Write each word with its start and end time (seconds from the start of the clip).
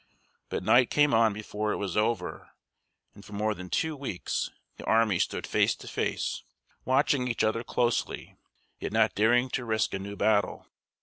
But 0.49 0.63
night 0.63 0.89
came 0.89 1.13
on 1.13 1.31
before 1.31 1.71
it 1.71 1.77
was 1.77 1.95
over, 1.95 2.49
and 3.13 3.23
for 3.23 3.33
more 3.33 3.53
than 3.53 3.69
two 3.69 3.95
weeks 3.95 4.49
the 4.77 4.85
armies 4.85 5.25
stood 5.25 5.45
face 5.45 5.75
to 5.75 5.87
face, 5.87 6.41
watching 6.85 7.27
each 7.27 7.43
other 7.43 7.63
closely, 7.63 8.35
yet 8.79 8.91
not 8.93 9.13
daring 9.13 9.47
to 9.51 9.63
risk 9.63 9.93
a 9.93 9.99
new 9.99 10.15
battle. 10.15 10.65